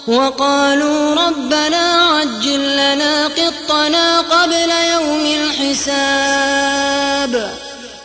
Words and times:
وقالوا 0.06 1.14
ربنا 1.14 1.84
عجل 2.02 2.76
لنا 2.76 3.26
قطنا 3.26 4.20
قبل 4.20 4.70
يوم 4.92 5.26
الحساب. 5.40 6.12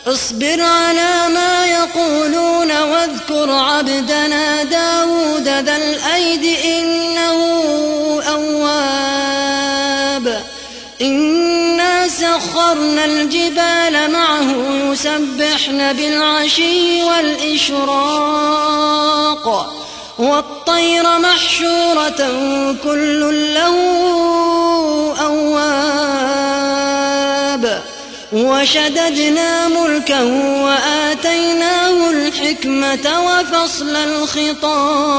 اصبر 0.06 0.62
على 0.62 1.28
ما 1.34 1.66
يقولون 1.66 2.82
واذكر 2.82 3.50
عبدنا 3.50 4.62
داود 4.62 5.48
ذا 5.48 5.76
الأيد 5.76 6.44
إنه 6.64 7.38
أواب. 8.28 9.38
إنا 11.00 11.47
سخرنا 12.38 13.04
الجبال 13.04 14.10
معه 14.10 14.52
يسبحن 14.92 15.92
بالعشي 15.92 17.02
والإشراق 17.04 18.44
والطير 20.18 21.18
محشورة 21.18 22.20
كل 22.84 23.54
له 23.54 23.76
أواب 25.20 26.28
وشددنا 28.32 29.68
ملكه 29.68 30.24
وآتيناه 30.64 32.10
الحكمة 32.10 33.20
وفصل 33.26 33.96
الخطاب 33.96 35.18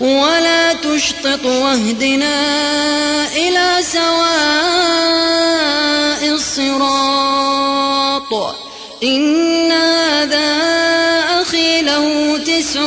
ولا 0.00 0.72
تشطط 0.72 1.44
واهدنا 1.44 2.36
إلى 3.36 3.82
سواء 3.82 5.00
الصراط. 6.34 7.80
إن 9.02 9.72
هذا 9.72 10.60
أخي 11.42 11.82
له 11.82 12.38
تسع 12.38 12.80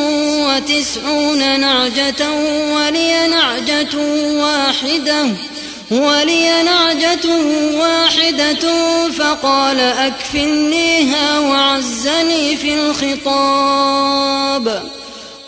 وتسعون 0.48 1.60
نعجة 1.60 2.32
ولي 2.76 3.28
نعجة 3.28 3.98
واحدة 4.34 5.26
ولي 5.92 6.64
نعجة 6.64 7.30
واحدة 7.76 8.66
فقال 9.10 9.80
أكفلنيها 9.80 11.40
وعزني 11.40 12.58
في 12.58 12.74
الخطاب. 12.74 14.64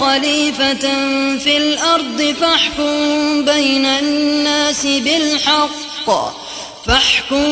خليفة 0.00 0.84
في 1.38 1.56
الأرض 1.56 2.34
فاحكم 2.40 3.44
بين 3.44 3.86
الناس 3.86 4.86
بالحق. 4.86 6.08
فاحكم 6.86 7.44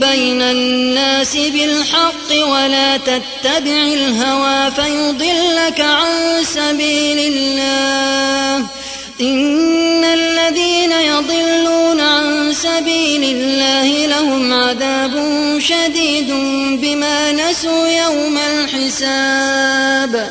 بين 0.00 0.42
الناس 0.42 1.36
بالحق 1.36 2.48
ولا 2.48 2.96
تتبع 2.96 3.82
الهوى 3.82 4.70
فيضلك 4.70 5.80
عن 5.80 6.44
سبيل 6.44 7.18
الله. 7.18 8.66
إن 9.20 10.04
الذين 10.04 10.92
يضلون 10.92 12.00
عن 12.00 12.52
سبيل 12.52 13.24
الله 13.24 14.06
لهم 14.06 14.52
عذاب 14.52 15.14
شديد 15.58 16.30
بما 16.80 17.32
نسوا 17.32 17.88
يوم 17.88 18.38
الحساب. 18.38 20.30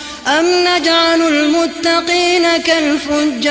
أم 0.27 0.45
نجعل 0.45 1.21
المتقين 1.21 2.57
كالفجار؟ 2.57 3.41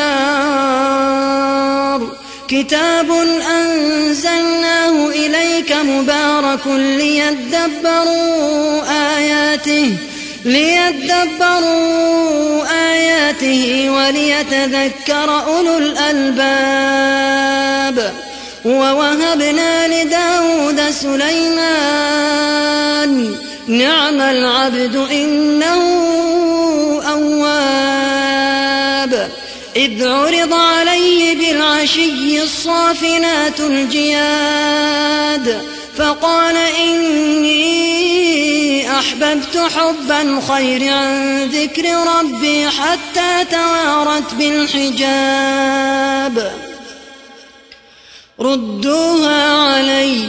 كتاب 2.49 3.11
أنزلناه 3.51 5.09
إليك 5.09 5.73
مبارك 5.73 6.67
ليدبروا 6.67 8.83
آياته 9.17 9.97
ليدبروا 10.45 12.65
آياته 12.93 13.91
وليتذكر 13.91 15.43
أولو 15.47 15.79
الألباب. 15.79 17.21
ووهبنا 18.65 19.89
لداود 19.89 20.91
سليمان 20.91 22.31
نعم 23.71 24.21
العبد 24.21 24.97
إنه 24.97 25.83
أواب. 27.13 28.51
إذ 29.77 30.07
عرض 30.09 30.53
عليه 30.55 31.35
بالعشي 31.37 32.43
الصافنات 32.43 33.61
الجياد 33.61 34.91
فقال 35.97 36.57
إني 36.57 37.71
أحببت 38.99 39.57
حب 39.77 40.11
الخير 40.11 40.93
عن 40.93 41.45
ذكر 41.45 41.85
ربي 42.19 42.69
حتى 42.69 43.45
توارت 43.51 44.35
بالحجاب. 44.35 45.81
ردوها 48.41 49.53
علي 49.53 50.29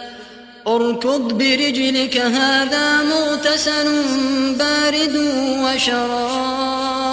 اركض 0.75 1.23
برجلك 1.37 2.17
هذا 2.17 3.03
مغتسل 3.03 4.03
بارد 4.59 5.15
وشراب. 5.63 7.11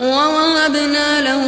ووهبنا 0.00 1.20
له 1.20 1.44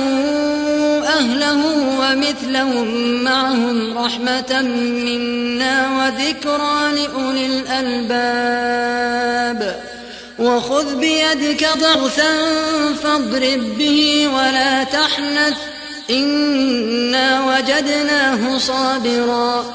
أهله 1.06 1.60
ومثلهم 2.00 2.86
معهم 3.24 3.98
رحمة 3.98 4.62
منا 5.06 5.76
وذكرى 5.98 6.78
لأولي 6.92 7.46
الألباب. 7.46 9.60
وخذ 10.38 10.94
بيدك 10.94 11.68
ضغثا 11.78 12.32
فاضرب 13.02 13.78
به 13.78 14.28
ولا 14.28 14.84
تحنث 14.84 15.56
إنا 16.10 17.44
وجدناه 17.44 18.58
صابرا. 18.58 19.74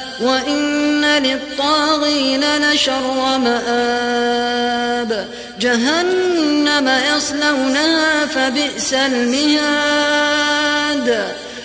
وإن 0.21 1.05
للطاغين 1.05 2.57
لشر 2.57 3.37
مآب 3.37 5.27
جهنم 5.59 6.89
يصلونها 7.15 8.25
فبئس 8.25 8.93
المهاد 8.93 10.11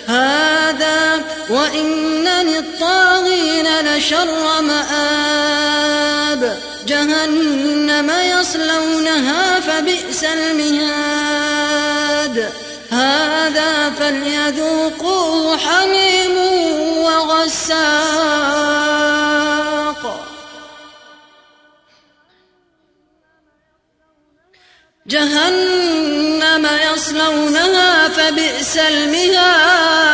هذا 0.07 1.21
وإن 1.49 2.27
للطاغين 2.27 3.67
لشر 3.79 4.61
مآب 4.61 6.57
جهنم 6.87 8.11
يصلونها 8.39 9.59
فبئس 9.59 10.23
المهاد 10.23 11.87
هذا 12.91 13.89
فليذوقوه 13.89 15.57
حميم 15.57 16.37
وغساق. 16.97 17.77
جهنم 25.07 26.67
يصلونها 26.93 28.07
فبئس 28.07 28.77
المهاد. 28.77 30.07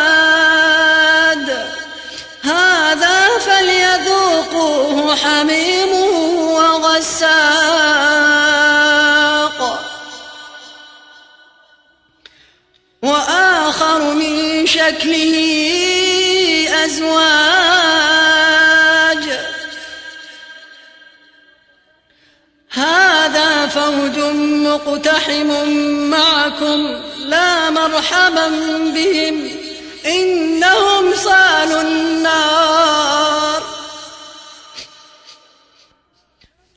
هذا 2.43 3.37
فليذوقوه 3.39 5.15
حميم 5.15 5.93
وغساق. 6.53 7.52
شكله 14.83 15.35
أزواج. 16.85 17.23
هذا 22.71 23.67
فوج 23.67 24.19
مقتحم 24.67 25.67
معكم 26.09 27.01
لا 27.17 27.69
مرحبا 27.69 28.47
بهم. 28.95 29.49
إنهم 30.05 31.15
صالوا 31.15 31.81
النار. 31.81 33.63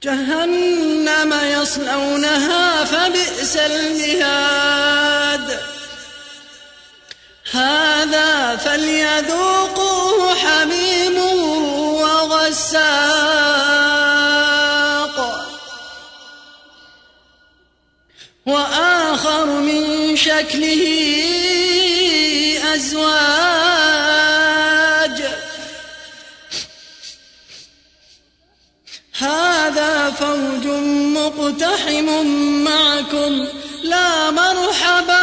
جهنم 0.03 1.35
يصلونها 1.63 2.85
فبئس 2.85 3.57
المهاد. 3.57 5.16
هذا 7.57 8.57
فليذوقوه 8.57 10.35
حميم 10.35 11.17
وغساق. 12.03 12.87
وآخر 18.47 19.47
من 19.47 20.17
شكله 20.17 20.83
أزواج. 22.75 23.17
هذا 29.19 30.11
فوج 30.11 30.67
مقتحم 31.17 32.09
معكم 32.65 33.33
لا 33.83 34.31
مرحبا 34.31 35.23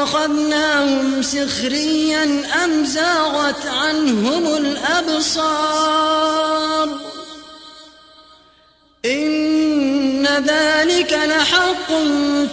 أتخذناهم 0.00 1.22
سخريا 1.22 2.42
أم 2.64 2.84
زاغت 2.84 3.66
عنهم 3.66 4.46
الأبصار؟ 4.46 6.00
إن 9.04 10.26
ذلك 10.26 11.12
لحق 11.12 11.88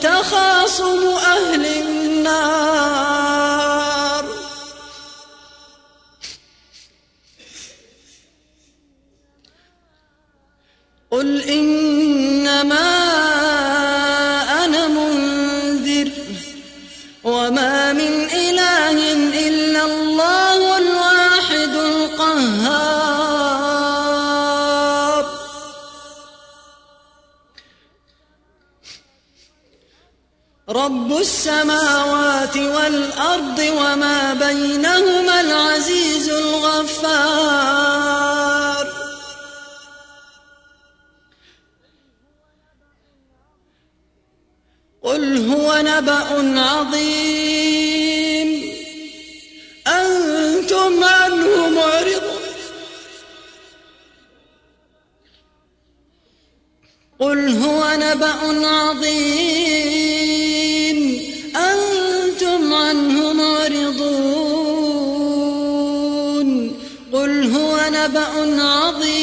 تخاصم 0.02 1.08
أهل 1.08 1.66
النار. 1.66 3.37
رب 30.70 31.18
السماوات 31.18 32.58
والأرض 32.58 33.60
وما 33.60 34.34
بينهما 34.34 35.42
العزيز 35.42 36.30
الغفار. 36.30 37.68
قل 45.04 45.50
هو 45.50 45.78
نبأ 45.82 46.60
عظيم. 46.62 48.48
أنتم 49.88 51.04
عنه 51.04 51.70
معرضون. 51.70 52.38
قل 57.20 57.50
هو 57.50 57.92
نبأ 58.00 58.68
عظيم. 58.68 60.07
نبأ 68.08 68.64
عظيم. 68.64 69.17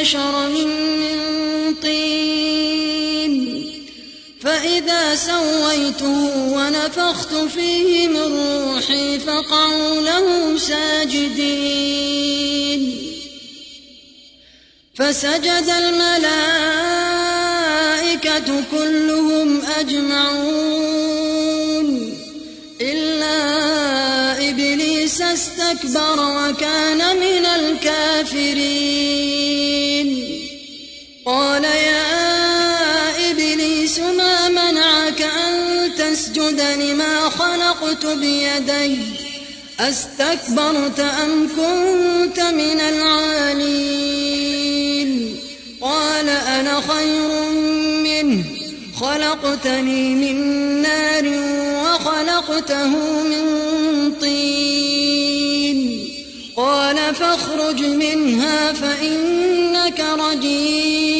بشرا 0.00 0.48
من 0.48 0.68
طين. 1.82 3.32
فإذا 4.42 5.14
سويته 5.14 6.52
ونفخت 6.52 7.34
فيه 7.34 8.08
من 8.08 8.18
روحي 8.18 9.18
فقعوا 9.18 10.00
له 10.00 10.56
ساجدين. 10.58 11.52
فسجد 14.94 15.68
الملائكة 15.78 16.24
كلهم 18.70 19.62
أجمعون. 19.78 21.10
إلا 22.80 23.38
إبليس 24.48 25.22
استكبر 25.22 26.18
وكان 26.20 27.16
من 27.16 27.46
الكافرين. 27.46 28.80
تسجد 36.50 36.60
لما 36.60 37.28
خلقت 37.28 38.06
بيدي. 38.06 38.98
أستكبرت 39.80 41.00
أم 41.00 41.48
كنت 41.48 42.40
من 42.40 42.80
العالين. 42.80 44.20
قال 45.80 46.28
أنا 46.28 46.80
خير 46.80 47.50
منه. 48.04 48.44
خلقتني 49.00 50.14
من 50.14 50.36
نار 50.82 51.24
وخلقته 51.84 52.88
من 53.22 53.44
طين. 54.20 55.78
قال 56.56 57.14
فاخرج 57.14 57.80
منها 57.84 58.72
فإنك 58.72 60.00
رجيم. 60.00 61.19